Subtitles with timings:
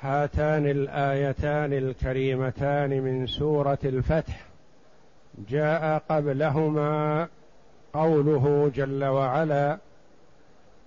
[0.00, 4.46] هاتان الآيتان الكريمتان من سورة الفتح.
[5.48, 7.28] جاء قبلهما
[7.92, 9.78] قوله جل وعلا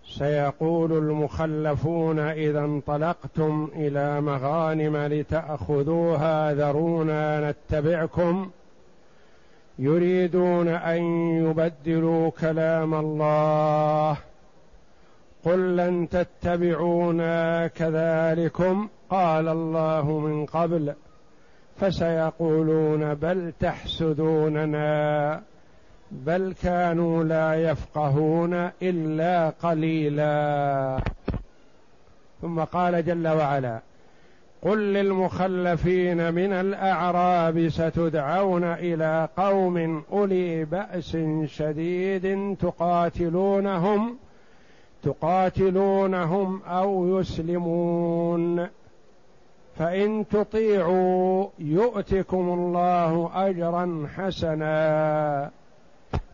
[0.06, 8.52] سيقول المخلفون إذا انطلقتم إلى مغانم لتأخذوها ذرونا نتبعكم.
[9.80, 11.02] يريدون أن
[11.46, 14.18] يبدلوا كلام الله
[15.46, 20.94] قل لن تتبعونا كذلكم قال الله من قبل
[21.80, 25.42] فسيقولون بل تحسدوننا
[26.12, 31.00] بل كانوا لا يفقهون إلا قليلا.
[32.42, 33.80] ثم قال جل وعلا
[34.62, 44.18] قل للمخلفين من الأعراب ستدعون إلى قوم أولي بأس شديد تقاتلونهم
[45.04, 48.68] تقاتلونهم أو يسلمون.
[49.76, 55.52] فإن تطيعوا يؤتكم الله اجرا حسنا.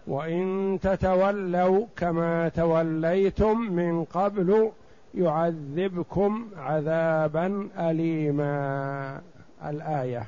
[0.07, 4.71] وإن تتولوا كما توليتم من قبل
[5.15, 9.21] يعذبكم عذابا اليما.
[9.65, 10.27] الآية.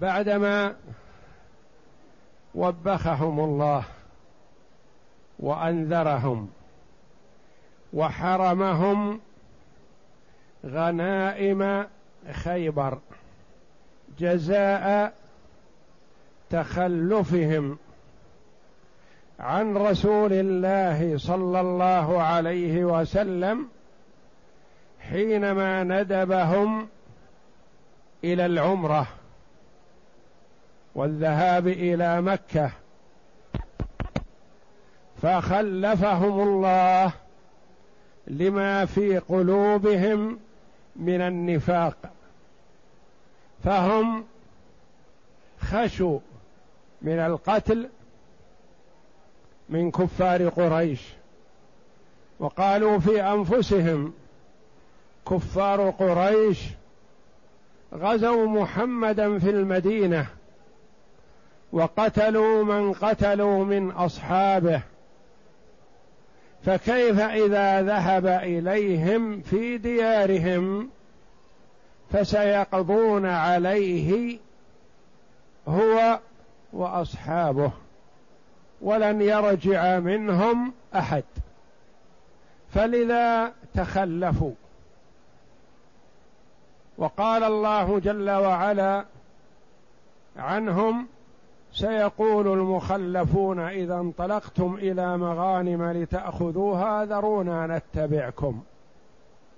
[0.00, 0.74] بعدما
[2.54, 3.84] وبخهم الله
[5.38, 6.48] وأنذرهم
[7.92, 9.20] وحرمهم
[10.66, 11.86] غنائم
[12.32, 12.98] خيبر
[14.18, 15.14] جزاء
[16.50, 17.78] تخلفهم
[19.40, 23.68] عن رسول الله صلى الله عليه وسلم
[25.00, 26.88] حينما ندبهم
[28.24, 29.06] إلى العمرة
[30.94, 32.70] والذهاب إلى مكة.
[35.22, 37.12] فخلفهم الله
[38.32, 40.38] لما في قلوبهم
[40.96, 41.96] من النفاق.
[43.64, 44.24] فهم
[45.60, 46.18] خشوا
[47.02, 47.88] من القتل
[49.68, 51.00] من كفار قريش
[52.40, 54.12] وقالوا في أنفسهم
[55.30, 56.58] كفار قريش
[57.94, 60.26] غزوا محمدا في المدينة
[61.72, 64.82] وقتلوا من قتلوا من أصحابه.
[66.64, 70.90] فكيف إذا ذهب إليهم في ديارهم
[72.12, 74.38] فسيقضون عليه
[75.68, 76.20] هو
[76.72, 77.72] وأصحابه
[78.80, 81.24] ولن يرجع منهم أحد.
[82.74, 84.52] فلذا تخلفوا؟
[86.98, 89.04] وقال الله جل وعلا
[90.36, 91.06] عنهم
[91.74, 98.62] سيقول المخلفون إذا انطلقتم إلى مغانم لتأخذوها ذرونا نتبعكم.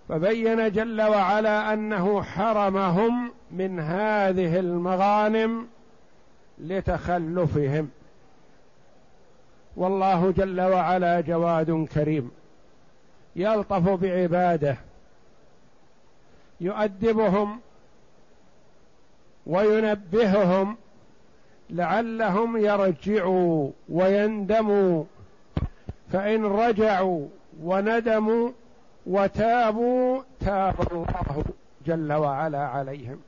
[0.09, 5.67] فبين جل وعلا أنه حرمهم من هذه المغانم
[6.59, 7.91] لتخلفهم.
[9.77, 12.31] والله جل وعلا جواد كريم.
[13.37, 14.77] يلطف بعباده.
[16.61, 17.61] يؤدبهم.
[19.47, 20.77] وينبههم.
[21.71, 25.05] لعلهم يرجعوا ويندموا.
[26.13, 27.27] فإن رجعوا
[27.63, 28.51] وندموا
[29.07, 31.45] وتابوا تاب الله
[31.87, 33.21] جل وعلا عليهم.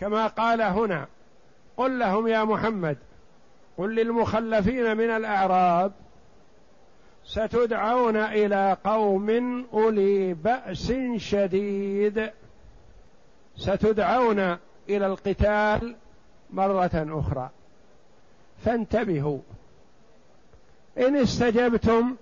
[0.00, 1.06] كما قال هنا
[1.76, 2.96] قل لهم يا محمد
[3.78, 5.92] قل للمخلفين من الأعراب
[7.24, 9.30] ستدعون إلى قوم
[9.72, 12.30] أولي بأس شديد.
[13.56, 14.38] ستدعون
[14.88, 15.96] إلى القتال
[16.50, 17.50] مرة أخرى.
[18.64, 19.38] فانتبهوا.
[20.98, 22.16] إن استجبتم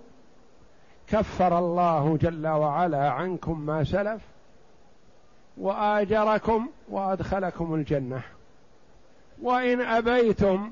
[1.07, 4.21] كفر الله جل وعلا عنكم ما سلف
[5.57, 8.21] وآجركم وأدخلكم الجنة.
[9.41, 10.71] وإن أبيتم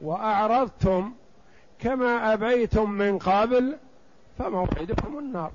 [0.00, 1.12] وأعرضتم
[1.78, 3.76] كما أبيتم من قبل
[4.38, 5.50] فموعدكم النار.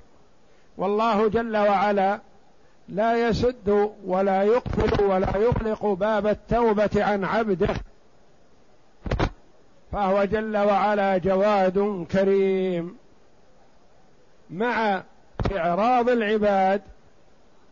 [0.76, 2.20] والله جل وعلا
[2.88, 7.74] لا يسد ولا يقفل ولا يغلق باب التوبة عن عبده.
[9.92, 12.96] فهو جل وعلا جواد كريم.
[14.50, 15.02] مع
[15.56, 16.82] إعراض العباد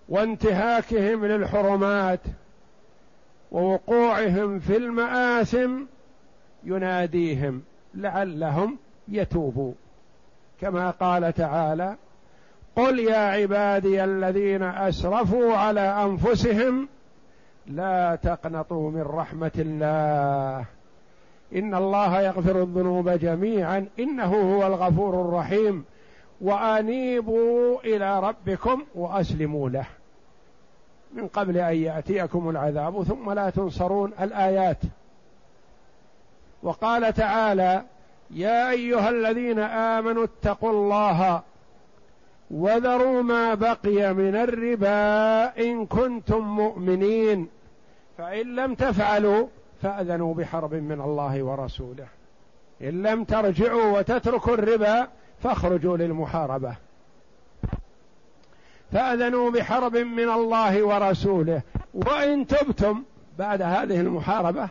[0.09, 2.21] وانتهاكهم للحرمات
[3.53, 5.83] ووقوعهم في المآثم
[6.65, 7.63] يناديهم
[7.95, 8.79] لعلهم
[9.09, 9.73] يتوبوا.
[10.61, 11.97] كما قال تعالى
[12.77, 16.89] قل يا عبادي الذين أسرفوا على أنفسهم
[17.67, 20.65] لا تقنطوا من رحمة الله.
[21.55, 23.87] إن الله يغفر الذنوب جميعا.
[23.99, 25.85] إنه هو الغفور الرحيم.
[26.41, 29.87] وأنيبوا إلى ربكم وأسلموا له.
[31.15, 34.79] من قبل أن يأتيكم العذاب ثم لا تنصرون الآيات.
[36.63, 37.83] وقال تعالى
[38.31, 41.43] يا أيها الذين آمنوا اتقوا الله
[42.51, 47.49] وذروا ما بقي من الربا إن كنتم مؤمنين.
[48.19, 49.47] فإن لم تفعلوا
[49.83, 52.07] فأذنوا بحرب من الله ورسوله.
[52.83, 55.09] إن لم ترجعوا وتتركوا الربا
[55.43, 56.77] فاخرجوا للمحاربة.
[58.93, 61.63] فأذنوا بحرب من الله ورسوله.
[61.95, 63.03] وإن تبتم
[63.39, 64.69] بعد هذه المحاربة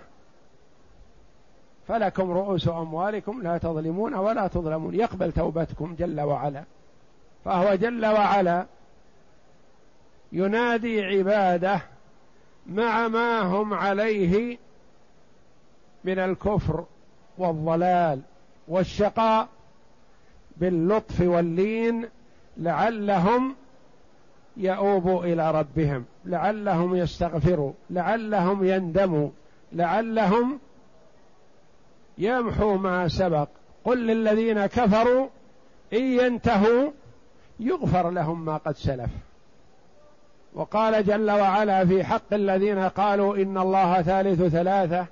[1.88, 4.96] فلكم رؤوس أموالكم لا تظلمون ولا تظلمون.
[4.96, 6.64] يقبل توبتكم جل وعلا.
[7.46, 8.66] فهو جل وعلا
[10.32, 11.82] ينادي عباده
[12.68, 14.58] مع ما هم عليه
[16.04, 16.86] من الكفر
[17.38, 18.22] والضلال
[18.68, 19.48] والشقاء
[20.58, 22.10] باللطف واللين
[22.58, 23.56] لعلهم
[24.58, 29.30] يؤوبوا إلى ربهم لعلهم يستغفروا لعلهم يندموا
[29.72, 30.60] لعلهم
[32.18, 33.48] يمحوا ما سبق.
[33.84, 35.28] قل للذين كفروا
[35.94, 36.92] إن ينتهوا
[37.60, 39.10] يغفر لهم ما قد سلف.
[40.56, 45.06] وقال جل وعلا في حق الذين قالوا إن الله ثالث ثلاثة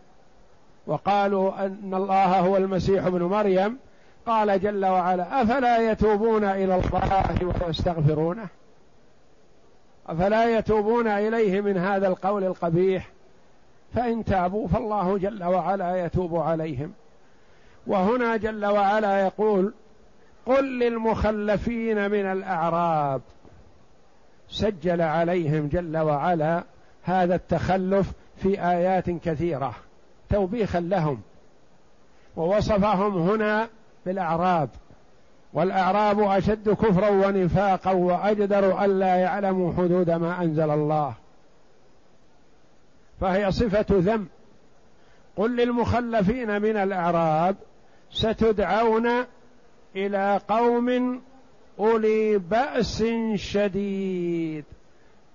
[0.88, 3.78] وقالوا أن الله هو المسيح ابن مريم
[4.26, 8.48] قال جل وعلا أفلا يتوبون إلى الله ويستغفرونه؟
[10.08, 13.10] أفلا يتوبون إليه من هذا القول القبيح؟
[13.96, 16.94] فإن تابوا فالله جل وعلا يتوب عليهم.
[17.88, 19.74] وهنا جل وعلا يقول
[20.46, 23.22] قل للمخلفين من الأعراب
[24.50, 26.64] سجل عليهم جل وعلا
[27.04, 29.76] هذا التخلف في آيات كثيرة
[30.30, 31.22] توبيخا لهم
[32.36, 33.68] ووصفهم هنا
[34.06, 34.70] بالأعراب.
[35.54, 41.14] والأعراب أشد كفرا ونفاقا وأجدر الا يعلموا حدود ما أنزل الله.
[43.22, 44.28] فهي صفة ذم.
[45.38, 47.56] قل للمخلفين من الأعراب
[48.12, 49.10] ستدعون
[49.96, 51.22] إلى قوم
[51.80, 53.04] أولي بأس
[53.36, 54.66] شديد.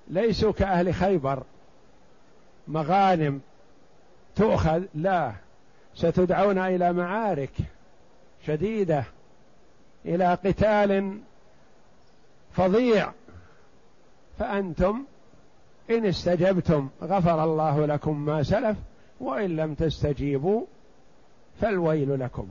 [0.08, 1.42] ليسوا كأهل خيبر.
[2.68, 3.40] مغانم
[4.36, 4.82] تؤخذ.
[4.94, 5.32] لا
[5.94, 7.52] ستدعون إلى معارك
[8.46, 9.04] شديدة.
[10.06, 11.18] إلى قتال
[12.52, 13.12] فظيع.
[14.38, 15.04] فأنتم
[15.90, 18.76] إن استجبتم غفر الله لكم ما سلف
[19.20, 20.64] وإن لم تستجيبوا
[21.60, 22.48] فالويل لكم.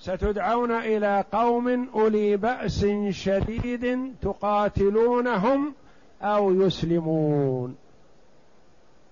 [0.00, 5.74] ستدعون إلى قوم أولي بأس شديد تقاتلونهم
[6.22, 7.76] أو يسلمون.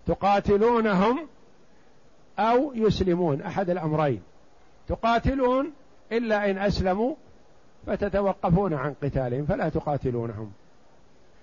[0.06, 1.26] تقاتلونهم
[2.38, 3.42] أو يسلمون.
[3.42, 4.22] أحد الأمرين.
[4.88, 5.72] تقاتلون
[6.12, 7.14] إلا إن أسلموا
[7.86, 10.52] فتتوقفون عن قتالهم فلا تقاتلونهم.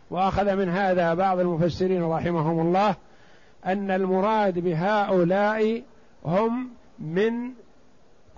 [0.09, 2.95] وأخذ من هذا بعض المفسرين رحمهم الله
[3.65, 5.83] أن المراد بهؤلاء
[6.25, 7.51] هم من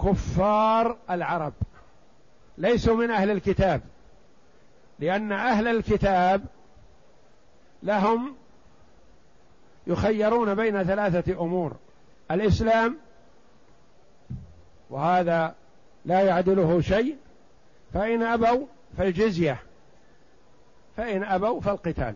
[0.01, 1.53] كفار العرب.
[2.57, 3.81] ليسوا من أهل الكتاب.
[4.99, 6.45] لأن أهل الكتاب
[7.83, 8.35] لهم
[9.87, 11.75] يخيرون بين ثلاثة أمور.
[12.31, 12.97] الإسلام
[14.89, 15.55] وهذا
[16.05, 17.17] لا يعدله شيء
[17.93, 18.65] فإن أبوا
[18.97, 19.59] فالجزية
[20.97, 22.15] فإن أبوا فالقتال.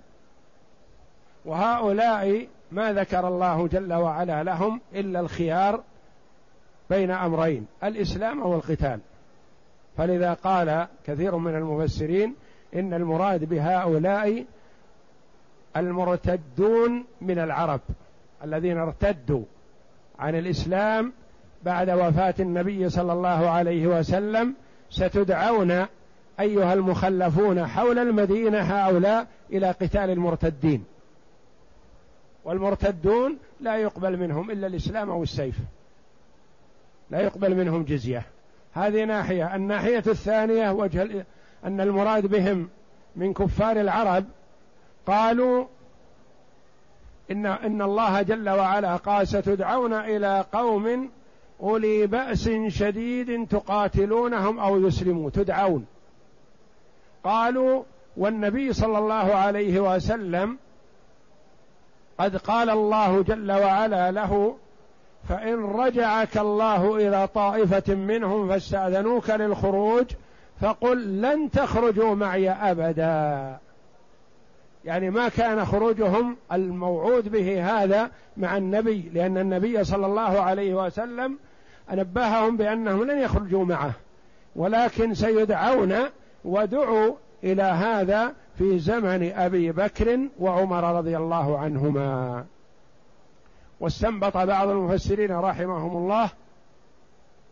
[1.46, 5.84] وهؤلاء ما ذكر الله جل وعلا لهم إلا الخيار
[6.92, 9.00] بين أمرين الإسلام أو القتال
[9.98, 12.36] فلذا قال كثير من المفسرين
[12.76, 14.46] إن المراد بهؤلاء
[15.78, 17.82] المرتدون من العرب
[18.44, 19.44] الذين ارتدوا
[20.20, 21.14] عن الإسلام
[21.64, 24.56] بعد وفاة النبي صلى الله عليه وسلم.
[24.90, 25.86] ستدعون
[26.40, 30.84] أيها المخلفون حول المدينة هؤلاء إلى قتال المرتدين.
[32.46, 35.56] والمرتدون لا يقبل منهم إلا الإسلام أو السيف
[37.12, 38.26] لا يقبل منهم جزية.
[38.74, 39.56] هذه ناحية.
[39.56, 41.26] الناحية الثانية وجه
[41.66, 42.70] أن المراد بهم
[43.16, 44.26] من كفار العرب
[45.08, 45.66] قالوا
[47.32, 51.10] ان إن الله جل وعلا قال ستدعون إلى قوم
[51.62, 55.30] أولي بأس شديد تقاتلونهم أو يسلموا.
[55.30, 55.86] تدعون.
[57.24, 57.84] قالوا
[58.18, 60.58] والنبي صلى الله عليه وسلم
[62.18, 64.58] قد قال الله جل وعلا له
[65.30, 70.06] فإن رجعك الله إلى طائفة منهم فاستأذنوك للخروج
[70.62, 73.58] فقل لن تخرجوا معي أبدا.
[74.86, 81.38] يعني ما كان خروجهم الموعود به هذا مع النبي لأن النبي صلى الله عليه وسلم
[81.92, 83.92] نبههم بأنهم لن يخرجوا معه.
[84.56, 85.96] ولكن سيدعون
[86.46, 87.14] ودعوا
[87.44, 92.46] إلى هذا في زمن أبي بكر وعمر رضي الله عنهما.
[93.82, 96.30] واستنبط بعض المفسرين رحمهم الله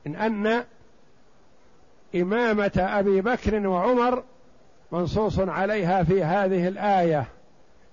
[0.07, 0.63] إن أن
[2.15, 4.24] إمامة أبي بكر وعمر
[4.91, 7.25] منصوص عليها في هذه الآية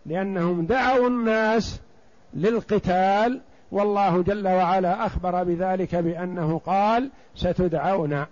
[0.07, 1.81] لأنهم دعوا الناس
[2.35, 3.41] للقتال
[3.73, 8.25] والله جل وعلا أخبر بذلك بأنه قال ستدعون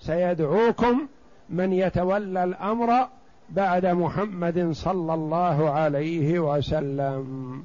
[0.00, 1.06] سيدعوكم
[1.50, 3.08] من يتولى الأمر
[3.50, 7.64] بعد محمد صلى الله عليه وسلم.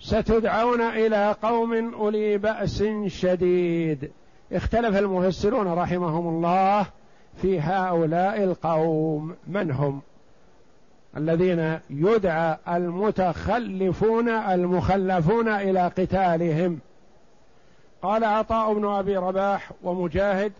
[0.00, 4.10] ستدعون إلى قوم أولي بأس شديد.
[4.52, 6.86] اختلف المفسرون رحمهم الله
[7.42, 9.36] في هؤلاء القوم.
[9.46, 10.02] من هم؟
[11.16, 16.78] الذين يدعى المتخلفون المخلفون إلى قتالهم.
[18.02, 20.52] قال عطاء بن أبي رباح ومجاهد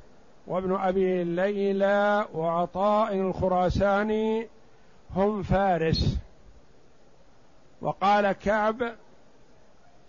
[0.47, 4.47] وابن أبي ليلى وعطاء الخراساني
[5.17, 6.19] هم فارس.
[7.83, 8.77] وقال كعب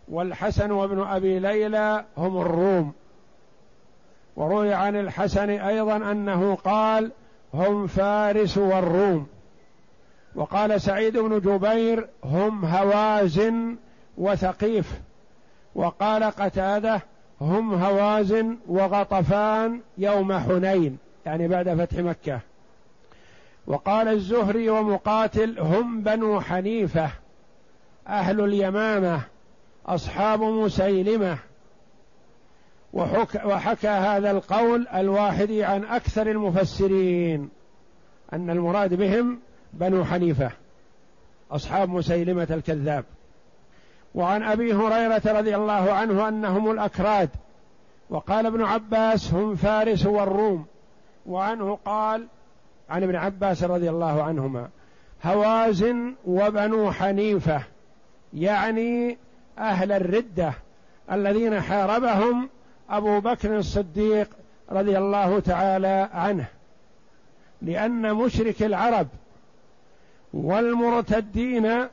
[0.09, 2.93] والحسن وابن أبي ليلى هم الروم.
[4.35, 7.11] وروي عن الحسن أيضا أنه قال
[7.53, 9.27] هم فارس والروم.
[10.35, 13.75] وقال سعيد بن جبير هم هوازن
[14.17, 15.01] وثقيف.
[15.75, 17.01] وقال قتادة
[17.41, 22.39] هم هوازن وغطفان يوم حنين يعني بعد فتح مكة.
[23.67, 27.09] وقال الزهري ومقاتل هم بنو حنيفة
[28.07, 29.21] أهل اليمامة.
[29.89, 31.37] أصحاب مسيلمة.
[32.93, 37.49] وحكى, وحكى هذا القول الواحد عن أكثر المفسرين
[38.33, 39.39] أن المراد بهم
[39.73, 40.51] بنو حنيفة
[41.51, 43.05] أصحاب مسيلمة الكذاب.
[44.15, 47.29] وعن أبي هريرة رضي الله عنه أنهم الأكراد.
[48.09, 50.65] وقال ابن عباس هم فارس والروم.
[51.25, 52.27] وعنه قال
[52.89, 54.69] عن ابن عباس رضي الله عنهما
[55.23, 57.63] هوازن وبنو حنيفة
[58.33, 59.17] يعني
[59.59, 60.53] أهل الردة
[61.11, 62.49] الذين حاربهم
[62.89, 64.29] أبو بكر الصديق
[64.71, 66.45] رضي الله تعالى عنه
[67.61, 69.07] لأن مشرك العرب
[70.33, 71.87] والمرتدين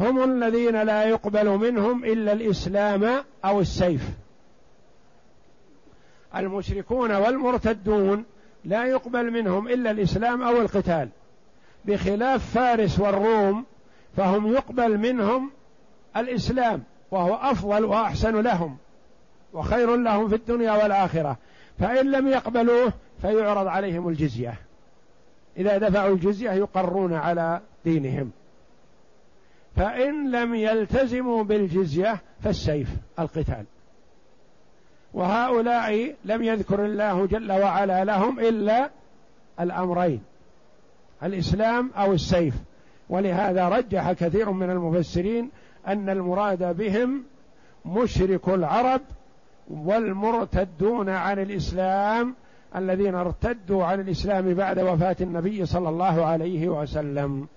[0.00, 4.10] هم الذين لا يقبل منهم إلا الإسلام أو السيف.
[6.36, 8.24] المشركون والمرتدون
[8.64, 11.08] لا يقبل منهم إلا الإسلام أو القتال.
[11.84, 13.64] بخلاف فارس والروم
[14.16, 15.50] فهم يقبل منهم
[16.16, 16.82] الإسلام.
[17.10, 18.76] وهو أفضل وأحسن لهم
[19.52, 21.36] وخير لهم في الدنيا والآخرة.
[21.78, 24.54] فإن لم يقبلوه فيعرض عليهم الجزية.
[25.56, 28.30] إذا دفعوا الجزية يقرون على دينهم.
[29.76, 32.88] فإن لم يلتزموا بالجزية فالسيف
[33.18, 33.64] القتال.
[35.14, 38.90] وهؤلاء لم يذكر الله جل وعلا لهم إلا
[39.60, 40.22] الأمرين
[41.22, 42.54] الإسلام أو السيف.
[43.08, 45.50] ولهذا رجح كثير من المفسرين
[45.86, 47.24] أن المراد بهم
[47.84, 49.00] مشرك العرب
[49.70, 52.34] والمرتدون عن الإسلام
[52.76, 57.48] الذين ارتدوا عن الإسلام بعد وفاة النبي صلى الله عليه وسلم.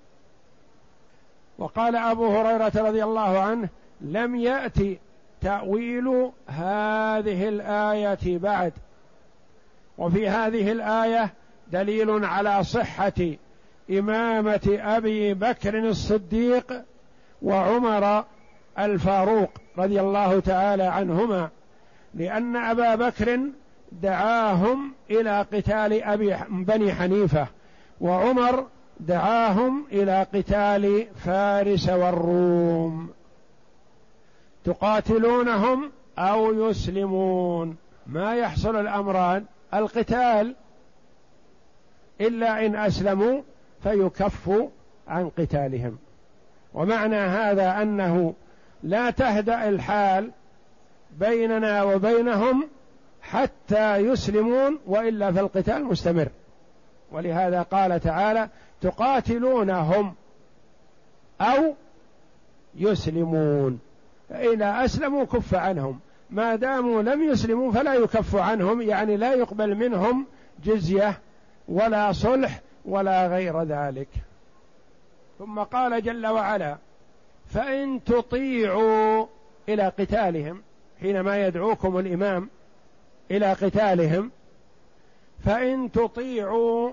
[1.58, 3.70] وقال أبو هريرة رضي الله عنه
[4.02, 5.00] لم يأتي
[5.42, 8.74] تأويل هذه الآية بعد.
[9.98, 11.34] وفي هذه الآية
[11.72, 13.14] دليل على صحة
[13.92, 16.84] إمامة أبي بكر الصديق
[17.42, 18.24] وعمر
[18.80, 21.50] الفاروق رضي الله تعالى عنهما
[22.14, 23.40] لأن أبا بكر
[23.92, 27.48] دعاهم إلى قتال أبي بني حنيفة
[28.02, 28.68] وعمر
[29.00, 33.10] دعاهم إلى قتال فارس والروم.
[34.66, 37.76] تقاتلونهم أو يسلمون.
[38.08, 40.56] ما يحصل الأمران القتال
[42.22, 43.42] إلا إن أسلموا
[43.84, 44.50] فيكف
[45.08, 45.98] عن قتالهم.
[46.74, 48.34] ومعنى هذا أنه
[48.84, 50.32] لا تهدأ الحال
[51.20, 52.68] بيننا وبينهم
[53.22, 56.28] حتى يسلمون وإلا فالقتال مستمر.
[57.12, 58.50] ولهذا قال تعالى
[58.82, 60.14] تقاتلونهم
[61.42, 61.76] أو
[62.76, 63.80] يسلمون.
[64.30, 66.00] فإذا أسلموا كف عنهم.
[66.30, 70.26] ما داموا لم يسلموا فلا يكف عنهم يعني لا يقبل منهم
[70.64, 71.20] جزية
[71.68, 74.08] ولا صلح ولا غير ذلك.
[75.42, 76.78] ثم قال جل وعلا
[77.48, 79.26] فإن تطيعوا
[79.70, 80.62] إلى قتالهم
[81.00, 82.50] حينما يدعوكم الإمام
[83.32, 84.32] إلى قتالهم
[85.46, 86.92] فإن تطيعوا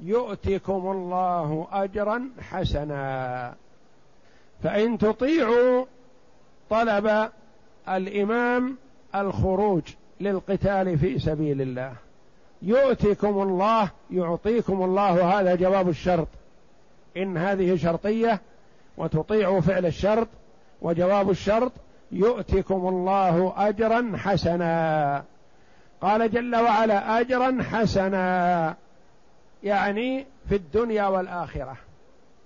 [0.00, 3.54] يؤتكم الله أجرا حسنا.
[4.62, 5.84] فإن تطيعوا
[6.70, 7.30] طلب
[7.88, 8.76] الإمام
[9.14, 9.82] الخروج
[10.20, 11.94] للقتال في سبيل الله.
[12.62, 16.28] يؤتكم الله يعطيكم الله هذا جواب الشرط.
[17.16, 18.40] إن هذه شرطية
[18.96, 20.28] وتطيعوا فعل الشرط
[20.82, 21.72] وجواب الشرط
[22.12, 25.24] يؤتكم الله أجرا حسنا.
[26.00, 28.74] قال جل وعلا أجرا حسنا.
[29.62, 31.76] يعني في الدنيا والآخرة.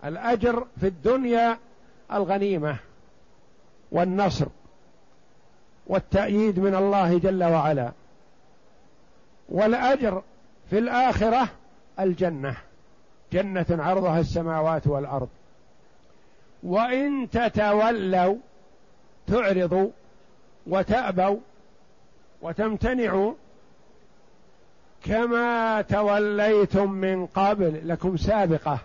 [0.04, 1.58] الأجر في الدنيا
[2.12, 2.76] الغنيمة
[3.92, 4.46] والنصر
[5.86, 7.90] والتأييد من الله جل وعلا.
[9.48, 10.22] والأجر
[10.70, 11.48] في الآخرة
[12.00, 12.56] الجنة.
[13.32, 15.28] جنة عرضها السماوات والأرض.
[16.62, 18.36] وإن تتولوا
[19.26, 19.90] تعرضوا
[20.66, 21.38] وتأبوا
[22.42, 23.34] وتمتنعوا
[25.04, 28.78] كما توليتم من قبل لكم سابقة.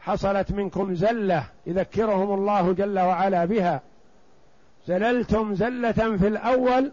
[0.00, 3.80] حصلت منكم زلة يذكرهم الله جل وعلا بها.
[4.86, 6.92] زللتم زلة في الأول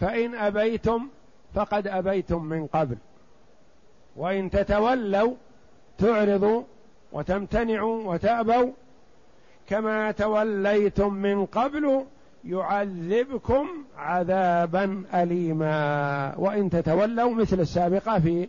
[0.00, 1.08] فإن أبيتم
[1.54, 2.96] فقد أبيتم من قبل.
[4.16, 5.34] وإن تتولوا
[5.98, 6.62] تعرضوا
[7.12, 8.70] وتمتنعوا وتأبوا.
[9.66, 12.04] كما توليتم من قبل
[12.44, 16.34] يعذبكم عذابا أليما.
[16.36, 18.48] وإن تتولوا مثل السابقة في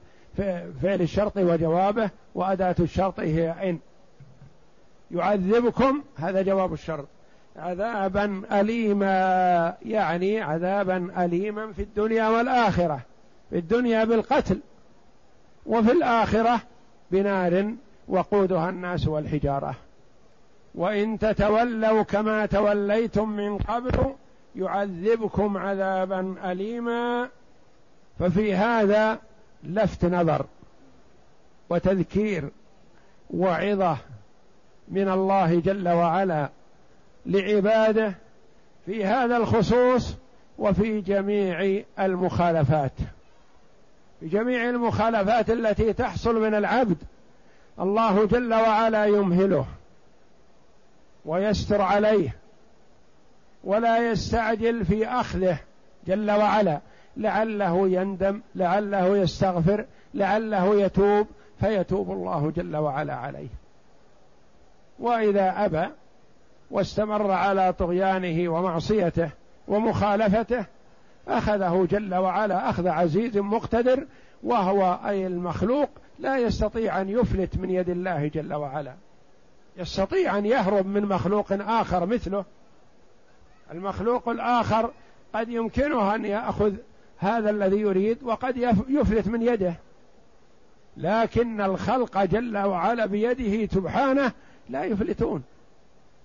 [0.82, 3.80] فعل الشرط وجوابه وأداة الشرط هي إن.
[5.12, 7.08] يعذبكم هذا جواب الشرط
[7.56, 13.00] عذابا أليما يعني عذابا أليما في الدنيا والآخرة
[13.50, 14.60] في الدنيا بالقتل.
[15.66, 16.62] وفي الآخرة
[17.12, 17.74] بنار
[18.08, 19.76] وقودها الناس والحجارة.
[20.76, 24.14] وإن تتولوا كما توليتم من قبل
[24.56, 27.30] يعذبكم عذابا اليما.
[28.20, 29.20] ففي هذا
[29.64, 30.46] لفت نظر
[31.70, 32.50] وتذكير
[33.30, 33.98] وعظة
[34.88, 36.50] من الله جل وعلا
[37.26, 38.14] لعباده
[38.86, 40.16] في هذا الخصوص
[40.58, 42.92] وفي جميع المخالفات.
[44.22, 46.98] جميع المخالفات التي تحصل من العبد
[47.80, 49.66] الله جل وعلا يمهله
[51.26, 52.36] ويستر عليه
[53.64, 55.58] ولا يستعجل في أخذه
[56.08, 56.80] جل وعلا.
[57.18, 61.28] لعله يندم لعله يستغفر لعله يتوب
[61.60, 63.50] فيتوب الله جل وعلا عليه.
[65.00, 65.88] وإذا أبى
[66.72, 69.30] واستمر على طغيانه ومعصيته
[69.68, 70.66] ومخالفته
[71.28, 74.06] أخذه جل وعلا أخذ عزيز مقتدر
[74.44, 78.94] وهو أي المخلوق لا يستطيع أن يفلت من يد الله جل وعلا.
[79.78, 82.46] يستطيع أن يهرب من مخلوق آخر مثله.
[83.72, 84.92] المخلوق الآخر
[85.34, 86.74] قد يمكنه أن يأخذ
[87.18, 88.58] هذا الذي يريد وقد
[88.90, 89.74] يفلت من يده.
[90.98, 94.32] لكن الخلق جل وعلا بيده سبحانه
[94.70, 95.44] لا يفلتون.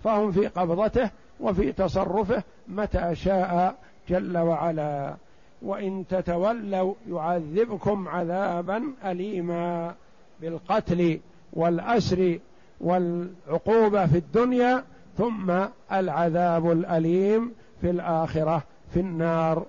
[0.04, 3.76] فهم في قبضته وفي تصرفه متى شاء
[4.08, 5.16] جل وعلا.
[5.62, 9.94] وإن تتولوا يعذبكم عذابا اليما
[10.40, 11.20] بالقتل
[11.52, 12.38] والأسر
[12.80, 14.84] والعقوبة في الدنيا
[15.18, 15.52] ثم
[15.92, 18.62] العذاب الأليم في الآخرة
[18.94, 19.66] في النار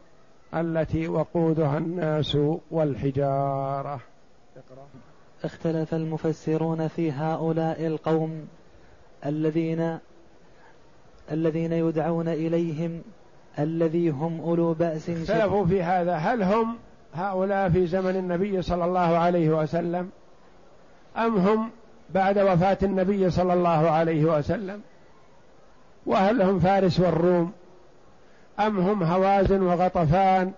[0.53, 2.37] التي وقودها الناس
[2.71, 3.99] والحجارة.
[5.43, 8.47] اختلف المفسرون في هؤلاء القوم
[9.25, 9.99] الذين
[11.31, 13.01] الذين يدعون إليهم
[13.59, 16.15] الذي هم أولو بأس اختلفوا في هذا.
[16.15, 16.75] هل هم
[17.13, 20.09] هؤلاء في زمن النبي صلى الله عليه وسلم؟
[21.17, 21.69] أم هم
[22.09, 24.81] بعد وفاة النبي صلى الله عليه وسلم؟
[26.05, 27.51] وهل هم فارس والروم؟
[28.59, 30.51] أم هم هوازن وغطفان؟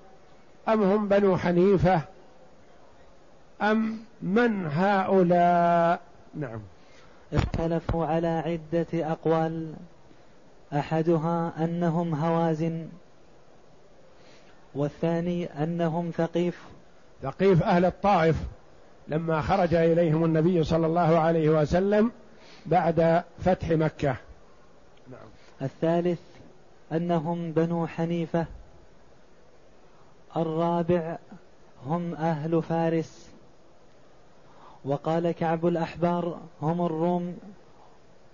[0.69, 2.01] أم هم بنو حنيفة؟
[3.61, 5.99] أم من هؤلاء؟
[6.35, 6.59] نعم.
[7.33, 9.73] اختلفوا على عدة أقوال.
[10.73, 12.87] أحدها أنهم هوازن
[14.75, 16.63] والثاني أنهم ثقيف.
[17.21, 18.35] ثقيف أهل الطائف.
[19.07, 22.11] لما خرج إليهم النبي صلى الله عليه وسلم
[22.65, 24.15] بعد فتح مكة.
[25.11, 25.27] نعم.
[25.61, 26.19] الثالث
[26.91, 28.45] أنهم بنو حنيفة.
[30.37, 31.17] الرابع
[31.85, 33.29] هم أهل فارس.
[34.85, 37.37] وقال كعب الأحبار هم الروم.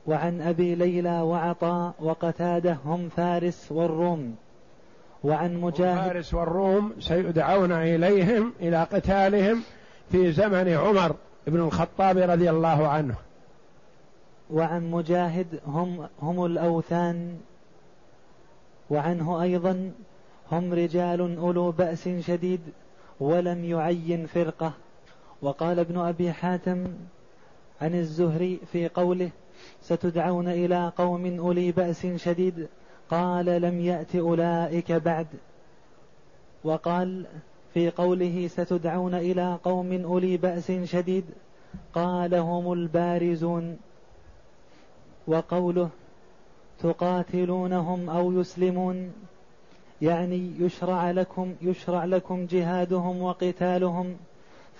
[0.08, 4.36] وعن أبي ليلى وعطاء وقتادة هم فارس والروم.
[5.24, 9.62] وعن مجاهد فارس والروم سيدعون إليهم إلى قتالهم
[10.12, 11.16] في زمن عمر
[11.48, 13.16] بن الخطاب رضي الله عنه.
[14.52, 17.38] وعن مجاهد هم هم الأوثان.
[18.90, 19.92] وعنه أيضا
[20.52, 22.62] هم رجال أولو بأس شديد
[23.20, 24.74] ولم يعين فرقة.
[25.42, 26.88] وقال ابن أبي حاتم
[27.82, 29.30] عن الزهري في قوله
[29.82, 32.68] ستدعون إلى قوم أولي بأس شديد؟
[33.10, 35.28] قال لم يأت أولئك بعد.
[36.64, 37.26] وقال
[37.74, 41.26] في قوله ستدعون إلى قوم أولي بأس شديد؟
[41.94, 43.78] قال هم البارزون.
[45.28, 45.90] وقوله
[46.80, 49.14] تقاتلونهم أو يسلمون؟
[50.02, 54.16] يعني يشرع لكم يشرع لكم جهادهم وقتالهم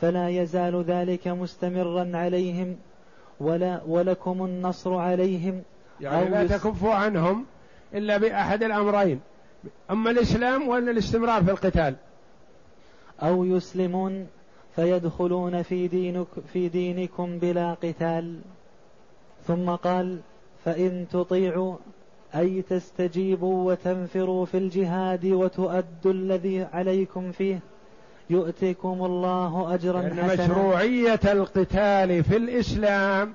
[0.02, 2.76] فلا يزال ذلك مستمرا عليهم.
[3.40, 5.62] ولا ولكم النصر عليهم
[6.02, 7.46] يعني لا تكفوا عنهم
[7.94, 9.20] إلا بأحد الأمرين.
[9.92, 11.96] أما الإسلام ولا الاستمرار في القتال.
[13.22, 14.28] أو يسلمون
[14.76, 18.40] فيدخلون في دينك في دينكم بلا قتال.
[19.48, 20.20] ثم قال
[20.66, 21.76] فإن تطيعوا
[22.36, 27.60] أي تستجيبوا وتنفروا في الجهاد وتؤدوا الذي عليكم فيه
[28.30, 30.46] يؤتكم الله أجرا يعني حسنا.
[30.46, 33.34] مشروعية القتال في الإسلام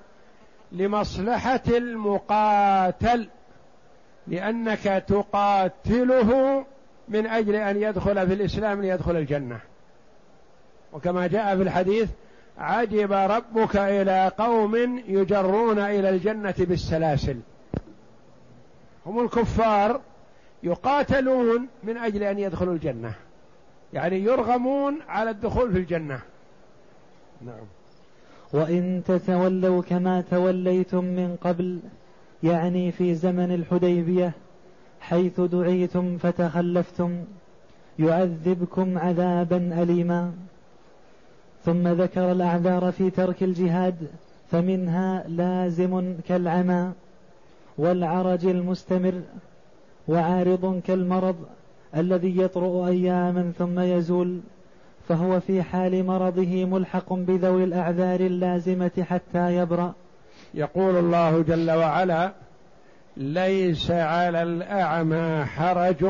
[0.72, 3.28] لمصلحة المقاتل
[4.26, 6.64] لأنك تقاتله
[7.08, 9.60] من أجل أن يدخل في الإسلام ليدخل الجنة.
[10.92, 12.08] وكما جاء في الحديث
[12.58, 17.40] عجب ربك إلى قوم يجرون إلى الجنة بالسلاسل.
[19.06, 20.00] هم الكفار
[20.62, 23.14] يقاتلون من أجل أن يدخلوا الجنة.
[23.92, 26.20] يعني يرغمون على الدخول في الجنة.
[27.46, 27.64] نعم.
[28.52, 31.80] وإن تتولوا كما توليتم من قبل
[32.42, 34.32] يعني في زمن الحديبية
[35.00, 37.24] حيث دعيتم فتخلفتم
[37.98, 40.32] يعذبكم عذابا أليما.
[41.64, 44.08] ثم ذكر الأعذار في ترك الجهاد
[44.50, 46.92] فمنها لازم كالعمى
[47.78, 49.22] والعرج المستمر
[50.08, 51.36] وعارض كالمرض.
[51.96, 54.40] الذي يطرؤ أياما ثم يزول
[55.08, 59.92] فهو في حال مرضه ملحق بذوي الأعذار اللازمة حتى يبرأ.
[60.54, 62.32] يقول الله جل وعلا
[63.16, 66.04] ليس على الأعمى حرج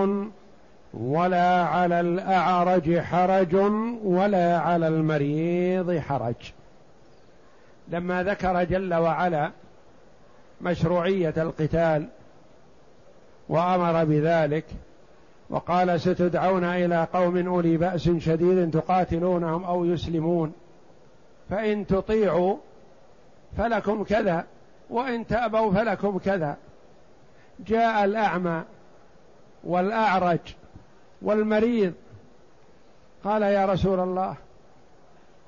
[0.95, 3.55] ولا على الأعرج حرج
[4.05, 6.53] ولا على المريض حرج.
[7.89, 9.51] لما ذكر جل وعلا
[10.61, 12.09] مشروعية القتال
[13.49, 14.65] وأمر بذلك
[15.51, 20.53] وقال ستدعون إلى قوم أولي بأس شديد تقاتلونهم أو يسلمون.
[21.51, 22.57] فإن تطيعوا
[23.59, 24.45] فلكم كذا
[24.91, 26.57] وإن تأبوا فلكم كذا.
[27.67, 28.63] جاء الأعمى
[29.65, 30.39] والأعرج
[31.23, 31.93] والمريض.
[33.25, 34.37] قال يا رسول الله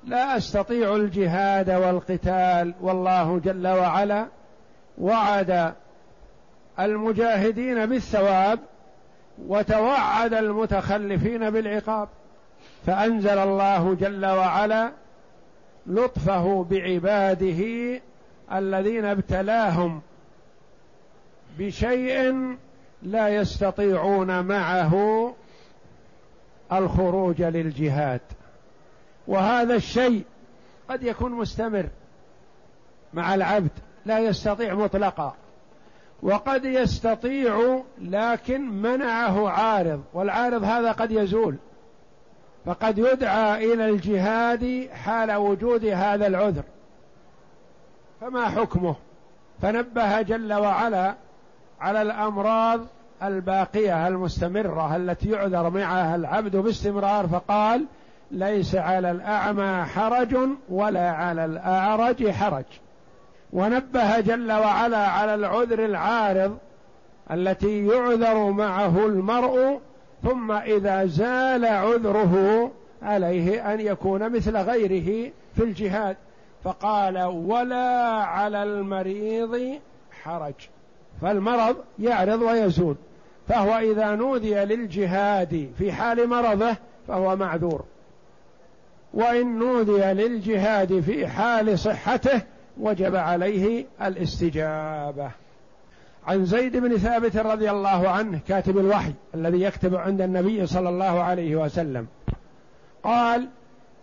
[0.03, 4.25] لا أستطيع الجهاد والقتال والله جل وعلا
[4.97, 5.73] وعد
[6.79, 8.59] المجاهدين بالثواب
[9.37, 12.09] وتوعد المتخلفين بالعقاب
[12.85, 14.91] فأنزل الله جل وعلا
[15.87, 17.63] لطفه بعباده
[18.53, 20.01] الذين ابتلاهم
[21.57, 22.55] بشيء
[23.03, 25.35] لا يستطيعون معه
[26.73, 28.21] الخروج للجهاد.
[29.27, 30.23] وهذا الشيء
[30.89, 31.89] قد يكون مستمر
[33.13, 33.71] مع العبد
[34.05, 35.35] لا يستطيع مطلقا.
[36.23, 41.55] وقد يستطيع لكن منعه عارض والعارض هذا قد يزول.
[42.65, 46.63] فقد يدعى إلى الجهاد حال وجود هذا العذر.
[48.21, 48.95] فما حكمه؟
[49.61, 51.15] فنبه جل وعلا
[51.79, 52.81] على الأمراض
[53.23, 57.85] الباقية المستمرة التي يعذر معها العبد باستمرار فقال
[58.31, 60.37] ليس على الأعمى حرج
[60.69, 62.65] ولا على الأعرج حرج.
[63.53, 66.57] ونبه جل وعلا على العذر العارض
[67.31, 69.79] التي يعذر معه المرء
[70.23, 76.17] ثم إذا زال عذره عليه أن يكون مثل غيره في الجهاد.
[76.63, 79.79] فقال ولا على المريض
[80.23, 80.53] حرج.
[81.21, 82.95] فالمرض يعرض ويزول.
[83.47, 86.75] فهو إذا نودي للجهاد في حال مرضه
[87.07, 87.83] فهو معذور.
[89.13, 92.41] وإن نودي للجهاد في حال صحته
[92.79, 95.31] وجب عليه الاستجابة.
[96.27, 101.23] عن زيد بن ثابت رضي الله عنه كاتب الوحي الذي يكتب عند النبي صلى الله
[101.23, 102.07] عليه وسلم
[103.03, 103.47] قال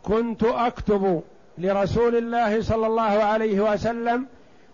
[0.03, 1.23] كنت أكتب
[1.59, 4.27] لرسول الله صلى الله عليه وسلم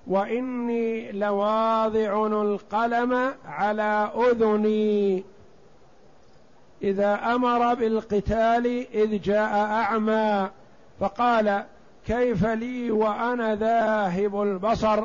[0.07, 5.25] وإني لواضع القلم على أذني.
[6.83, 10.51] إذا أمر بالقتال إذ جاء أعمى
[11.01, 11.65] فقال
[12.07, 15.05] كيف لي وأنا ذاهب البصر؟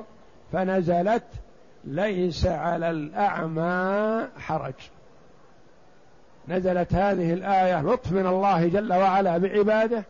[0.52, 1.24] فنزلت
[1.84, 4.74] ليس على الأعمى حرج.
[6.48, 10.04] نزلت هذه الآية لطف من الله جل وعلا بعباده.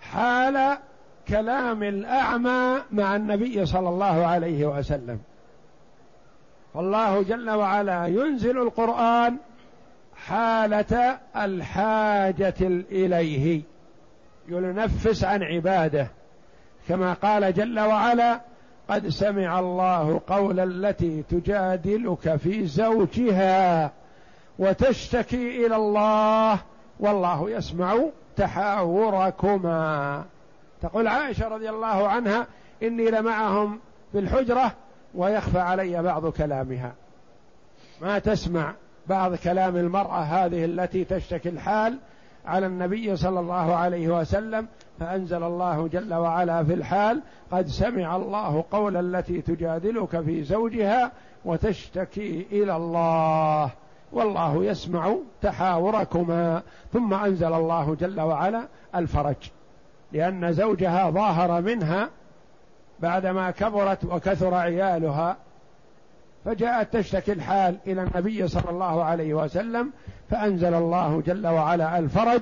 [0.00, 0.78] حال
[1.28, 5.20] كلام الأعمى مع النبي صلى الله عليه وسلم.
[6.74, 9.36] فالله جل وعلا ينزل القرآن
[10.16, 12.54] حالة الحاجة
[12.90, 13.62] إليه.
[14.48, 16.08] ينفس عن عباده
[16.88, 18.40] كما قال جل وعلا
[18.88, 23.92] قد سمع الله قول التي تجادلك في زوجها
[24.58, 26.58] وتشتكي إلى الله
[27.00, 27.98] والله يسمع
[28.36, 30.24] تحاوركما.
[30.82, 32.46] تقول عائشة رضي الله عنها
[32.82, 33.80] إني لمعهم
[34.12, 34.72] في الحجرة
[35.14, 36.92] ويخفى علي بعض كلامها.
[38.00, 38.74] ما تسمع
[39.06, 41.98] بعض كلام المرأة هذه التي تشتكي الحال
[42.46, 44.66] على النبي صلى الله عليه وسلم
[45.00, 51.12] فأنزل الله جل وعلا في الحال قد سمع الله قول التي تجادلك في زوجها
[51.44, 53.70] وتشتكي إلى الله
[54.12, 56.62] والله يسمع تحاوركما.
[56.92, 59.50] ثم أنزل الله جل وعلا الفرج
[60.12, 62.08] لأن زوجها ظاهر منها
[63.00, 65.36] بعدما كبرت وكثر عيالها.
[66.44, 69.92] فجاءت تشتكي الحال إلى النبي صلى الله عليه وسلم
[70.30, 72.40] فأنزل الله جل وعلا الفرج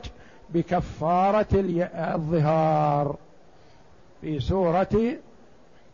[0.50, 1.46] بكفارة
[1.94, 3.16] الظهار.
[4.20, 5.16] في سورة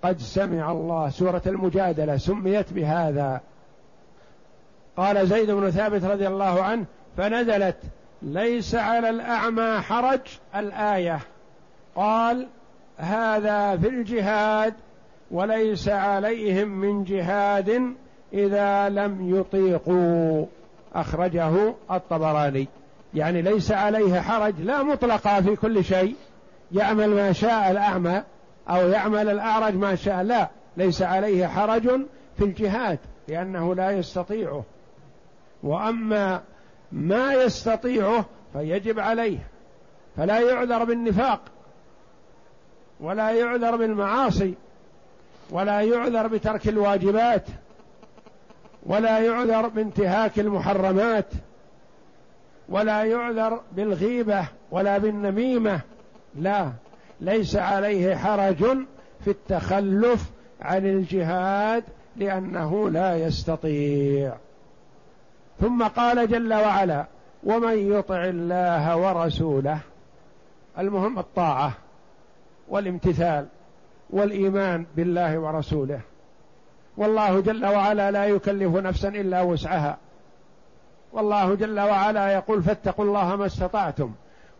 [0.02, 3.40] قد سمع الله سورة المجادلة سميت بهذا.
[4.96, 6.84] قال زيد بن ثابت رضي الله عنه
[7.16, 7.76] فنزلت
[8.22, 10.20] ليس على الأعمى حرج
[10.56, 11.20] الآية.
[11.96, 12.48] قال
[12.98, 14.74] هذا في الجهاد
[15.30, 17.94] وليس عليهم من جهاد
[18.32, 20.46] إذا لم يطيقوا.
[20.94, 22.68] أخرجه الطبراني.
[23.14, 26.14] يعني ليس عليه حرج لا مطلقا في كل شيء.
[26.72, 28.22] يعمل ما شاء الأعمى
[28.68, 30.22] أو يعمل الأعرج ما شاء.
[30.22, 31.82] لا ليس عليه حرج
[32.38, 34.64] في الجهاد لأنه لا يستطيعه.
[35.62, 36.42] وأما
[36.92, 39.38] ما يستطيعه فيجب عليه.
[40.16, 41.40] فلا يعذر بالنفاق
[43.00, 44.54] ولا يعذر بالمعاصي.
[45.50, 47.44] ولا يعذر بترك الواجبات
[48.86, 51.26] ولا يعذر بانتهاك المحرمات
[52.68, 55.80] ولا يعذر بالغيبة ولا بالنميمة
[56.34, 56.72] لا
[57.20, 58.64] ليس عليه حرج
[59.24, 60.30] في التخلف
[60.60, 61.84] عن الجهاد
[62.16, 64.34] لأنه لا يستطيع.
[65.60, 67.06] ثم قال جل وعلا
[67.44, 69.78] ومن يطع الله ورسوله
[70.78, 71.72] المهم الطاعة
[72.68, 73.46] والامتثال.
[74.10, 76.00] والإيمان بالله ورسوله.
[76.96, 79.98] والله جل وعلا لا يكلف نفسا إلا وسعها.
[81.12, 84.12] والله جل وعلا يقول فاتقوا الله ما استطعتم.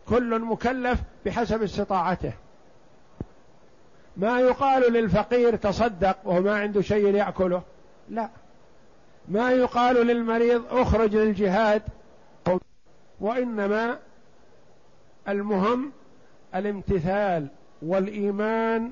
[0.09, 2.33] كل مكلف بحسب استطاعته.
[4.17, 7.61] ما يقال للفقير تصدق وهو ما عنده شيء ياكله
[8.09, 8.29] لا.
[9.27, 11.81] ما يقال للمريض اخرج للجهاد.
[13.21, 13.97] وإنما
[15.27, 15.91] المهم
[16.55, 17.47] الامتثال
[17.81, 18.91] والإيمان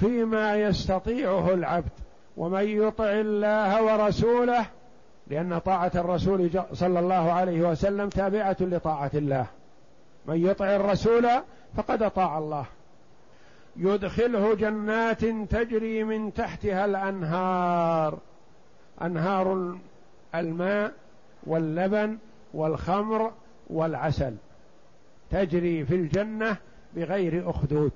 [0.00, 1.90] فيما يستطيعه العبد
[2.36, 4.66] ومن يطع الله ورسوله
[5.26, 9.46] لأن طاعة الرسول صلى الله عليه وسلم تابعة لطاعة الله.
[10.26, 11.28] من يطع الرسول
[11.76, 12.64] فقد أطاع الله.
[13.76, 18.18] يدخله جنات تجري من تحتها الأنهار.
[19.02, 19.76] أنهار
[20.34, 20.92] الماء
[21.46, 22.18] واللبن
[22.54, 23.32] والخمر
[23.70, 24.34] والعسل.
[25.30, 26.56] تجري في الجنة
[26.96, 27.92] بغير أخدود.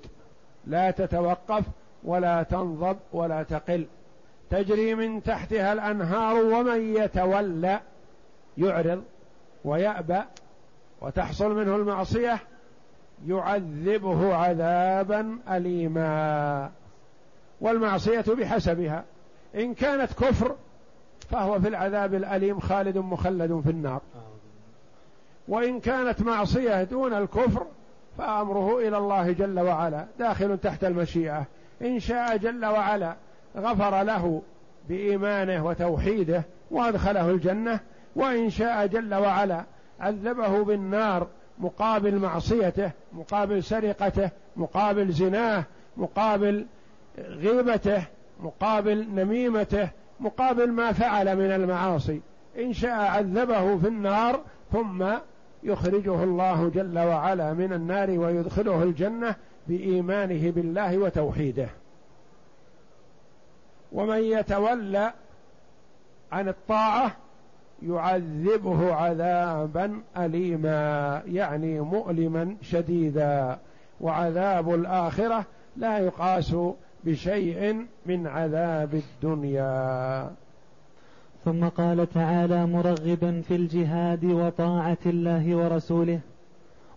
[0.67, 1.65] لا تتوقف
[2.05, 3.87] ولا تنضب ولا تقل.
[4.51, 7.81] تجري من تحتها الأنهار ومن يتولى
[8.59, 9.03] يعرض
[9.65, 10.21] ويأبى
[11.01, 12.39] وتحصل منه المعصية
[13.27, 16.71] يعذبه عذابا اليما.
[17.61, 19.05] والمعصية بحسبها.
[19.55, 20.55] إن كانت كفر
[21.31, 24.01] فهو في العذاب الأليم خالد مخلد في النار.
[25.49, 27.67] وإن كانت معصية دون الكفر
[28.19, 31.47] فأمره إلى الله جل وعلا داخل تحت المشيئة.
[31.83, 33.17] إن شاء جل وعلا
[33.57, 34.43] غفر له
[34.89, 37.81] بإيمانه وتوحيده وأدخله الجنة
[38.17, 39.65] وإن شاء جل وعلا
[40.01, 41.27] عذبه بالنار
[41.59, 45.65] مقابل معصيته مقابل سرقته مقابل زناه
[45.97, 46.67] مقابل
[47.19, 48.03] غيبته
[48.41, 49.89] مقابل نميمته
[50.21, 52.21] مقابل ما فعل من المعاصي.
[52.59, 54.41] إن شاء عذبه في النار
[54.73, 55.05] ثم
[55.63, 59.35] يخرجه الله جل وعلا من النار ويدخله الجنة
[59.69, 61.69] بإيمانه بالله وتوحيده.
[63.93, 65.13] ومن يتولى
[66.33, 67.17] عن الطاعة
[67.83, 73.59] يعذبه عذابا اليما يعني مؤلما شديدا.
[74.01, 75.45] وعذاب الآخرة
[75.77, 76.57] لا يقاس
[77.05, 80.31] بشيء من عذاب الدنيا.
[81.45, 86.21] ثم قال تعالى مرغبا في الجهاد وطاعة الله ورسوله.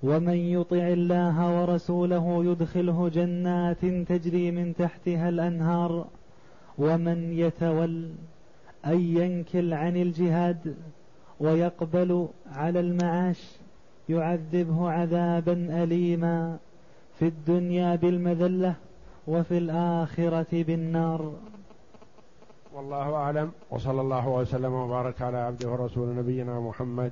[0.04, 6.06] ومن يطع الله ورسوله يدخله جنات تجري من تحتها الأنهار.
[6.78, 8.10] ومن يتول
[8.86, 10.76] أن ينكل عن الجهاد
[11.40, 13.58] ويقبل على المعاش
[14.10, 16.58] يعذبه عذابا أليما
[17.20, 18.76] في الدنيا بالمذلة
[19.28, 21.34] وفي الآخرة بالنار.
[22.74, 23.52] والله أعلم.
[23.70, 27.12] وصلى الله وسلم وبارك على عبده ورسول نبينا محمد